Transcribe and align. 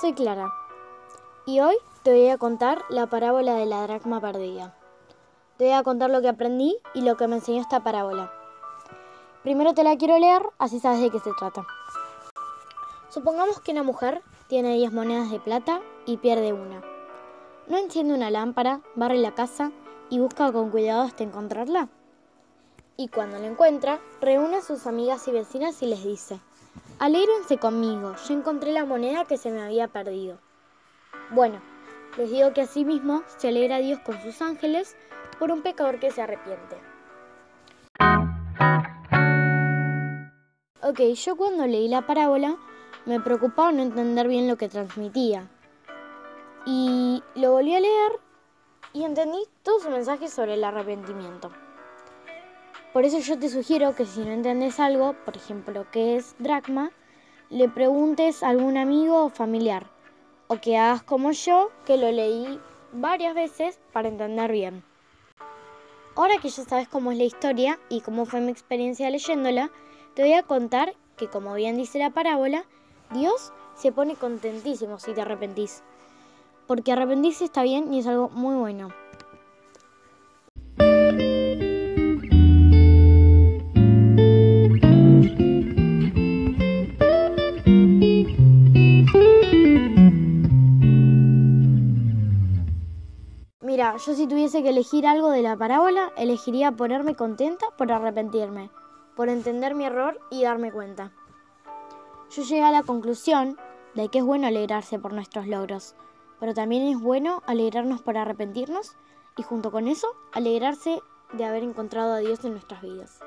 Clara 0.00 0.50
y 1.44 1.60
hoy 1.60 1.76
te 2.02 2.10
voy 2.10 2.30
a 2.30 2.38
contar 2.38 2.82
la 2.88 3.06
parábola 3.08 3.54
de 3.54 3.66
la 3.66 3.82
dracma 3.82 4.18
perdida. 4.18 4.74
Te 5.58 5.64
voy 5.64 5.74
a 5.74 5.82
contar 5.82 6.08
lo 6.08 6.22
que 6.22 6.28
aprendí 6.28 6.78
y 6.94 7.02
lo 7.02 7.18
que 7.18 7.28
me 7.28 7.36
enseñó 7.36 7.60
esta 7.60 7.84
parábola. 7.84 8.32
Primero 9.42 9.74
te 9.74 9.84
la 9.84 9.98
quiero 9.98 10.18
leer, 10.18 10.42
así 10.58 10.80
sabes 10.80 11.02
de 11.02 11.10
qué 11.10 11.20
se 11.20 11.32
trata. 11.38 11.66
Supongamos 13.10 13.60
que 13.60 13.72
una 13.72 13.82
mujer 13.82 14.22
tiene 14.48 14.74
10 14.76 14.90
monedas 14.92 15.30
de 15.30 15.38
plata 15.38 15.82
y 16.06 16.16
pierde 16.16 16.54
una. 16.54 16.80
¿No 17.68 17.76
enciende 17.76 18.14
una 18.14 18.30
lámpara, 18.30 18.80
barre 18.94 19.18
la 19.18 19.34
casa 19.34 19.70
y 20.08 20.18
busca 20.18 20.50
con 20.50 20.70
cuidado 20.70 21.02
hasta 21.02 21.24
encontrarla? 21.24 21.90
Y 22.96 23.08
cuando 23.08 23.38
la 23.38 23.48
encuentra, 23.48 24.00
reúne 24.22 24.56
a 24.56 24.62
sus 24.62 24.86
amigas 24.86 25.28
y 25.28 25.32
vecinas 25.32 25.82
y 25.82 25.86
les 25.86 26.02
dice, 26.02 26.40
Alégrense 27.00 27.56
conmigo, 27.56 28.14
yo 28.28 28.34
encontré 28.34 28.72
la 28.72 28.84
moneda 28.84 29.24
que 29.24 29.38
se 29.38 29.50
me 29.50 29.62
había 29.62 29.88
perdido. 29.88 30.38
Bueno, 31.30 31.62
les 32.18 32.30
digo 32.30 32.52
que 32.52 32.60
asimismo 32.60 33.22
se 33.38 33.48
alegra 33.48 33.78
Dios 33.78 33.98
con 34.00 34.20
sus 34.20 34.42
ángeles 34.42 34.98
por 35.38 35.50
un 35.50 35.62
pecador 35.62 35.98
que 35.98 36.10
se 36.10 36.20
arrepiente. 36.20 36.76
Ok, 40.82 41.00
yo 41.14 41.36
cuando 41.36 41.66
leí 41.66 41.88
la 41.88 42.06
parábola 42.06 42.58
me 43.06 43.18
preocupaba 43.18 43.72
no 43.72 43.80
entender 43.80 44.28
bien 44.28 44.46
lo 44.46 44.58
que 44.58 44.68
transmitía. 44.68 45.48
Y 46.66 47.22
lo 47.34 47.52
volví 47.52 47.74
a 47.74 47.80
leer 47.80 48.12
y 48.92 49.04
entendí 49.04 49.38
todo 49.62 49.80
su 49.80 49.88
mensaje 49.88 50.28
sobre 50.28 50.52
el 50.52 50.64
arrepentimiento. 50.64 51.50
Por 52.92 53.04
eso 53.04 53.20
yo 53.20 53.38
te 53.38 53.48
sugiero 53.48 53.94
que 53.94 54.04
si 54.04 54.20
no 54.20 54.32
entiendes 54.32 54.80
algo, 54.80 55.14
por 55.24 55.36
ejemplo, 55.36 55.86
qué 55.92 56.16
es 56.16 56.34
dracma, 56.40 56.90
le 57.50 57.68
preguntes 57.68 58.44
a 58.44 58.48
algún 58.48 58.76
amigo 58.76 59.24
o 59.24 59.28
familiar. 59.28 59.86
O 60.46 60.60
que 60.60 60.78
hagas 60.78 61.02
como 61.02 61.32
yo, 61.32 61.70
que 61.84 61.96
lo 61.96 62.10
leí 62.10 62.60
varias 62.92 63.34
veces 63.34 63.80
para 63.92 64.08
entender 64.08 64.52
bien. 64.52 64.84
Ahora 66.14 66.38
que 66.40 66.48
ya 66.48 66.64
sabes 66.64 66.88
cómo 66.88 67.10
es 67.10 67.18
la 67.18 67.24
historia 67.24 67.78
y 67.88 68.02
cómo 68.02 68.24
fue 68.24 68.40
mi 68.40 68.52
experiencia 68.52 69.10
leyéndola, 69.10 69.70
te 70.14 70.22
voy 70.22 70.34
a 70.34 70.44
contar 70.44 70.94
que, 71.16 71.28
como 71.28 71.54
bien 71.54 71.76
dice 71.76 71.98
la 71.98 72.10
parábola, 72.10 72.64
Dios 73.12 73.52
se 73.74 73.90
pone 73.90 74.14
contentísimo 74.14 75.00
si 75.00 75.12
te 75.12 75.22
arrepentís. 75.22 75.82
Porque 76.68 76.92
arrepentirse 76.92 77.44
está 77.44 77.64
bien 77.64 77.92
y 77.92 77.98
es 77.98 78.06
algo 78.06 78.28
muy 78.28 78.54
bueno. 78.54 78.92
Mira, 93.80 93.96
yo 93.96 94.14
si 94.14 94.26
tuviese 94.26 94.62
que 94.62 94.68
elegir 94.68 95.06
algo 95.06 95.30
de 95.30 95.40
la 95.40 95.56
parábola, 95.56 96.12
elegiría 96.18 96.70
ponerme 96.70 97.14
contenta 97.14 97.64
por 97.78 97.90
arrepentirme, 97.90 98.68
por 99.16 99.30
entender 99.30 99.74
mi 99.74 99.86
error 99.86 100.20
y 100.28 100.42
darme 100.42 100.70
cuenta. 100.70 101.12
Yo 102.28 102.42
llegué 102.42 102.62
a 102.62 102.72
la 102.72 102.82
conclusión 102.82 103.56
de 103.94 104.10
que 104.10 104.18
es 104.18 104.24
bueno 104.26 104.48
alegrarse 104.48 104.98
por 104.98 105.14
nuestros 105.14 105.46
logros, 105.46 105.94
pero 106.38 106.52
también 106.52 106.88
es 106.88 107.00
bueno 107.00 107.42
alegrarnos 107.46 108.02
por 108.02 108.18
arrepentirnos 108.18 108.98
y 109.38 109.44
junto 109.44 109.70
con 109.70 109.88
eso 109.88 110.08
alegrarse 110.32 111.00
de 111.32 111.44
haber 111.46 111.62
encontrado 111.62 112.12
a 112.12 112.18
Dios 112.18 112.44
en 112.44 112.52
nuestras 112.52 112.82
vidas. 112.82 113.20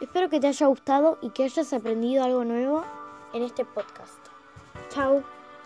Espero 0.00 0.28
que 0.28 0.38
te 0.38 0.46
haya 0.46 0.68
gustado 0.68 1.18
y 1.22 1.30
que 1.30 1.42
hayas 1.42 1.72
aprendido 1.72 2.22
algo 2.22 2.44
nuevo 2.44 2.84
en 3.32 3.42
este 3.42 3.64
podcast. 3.64 4.24
Chao. 4.90 5.24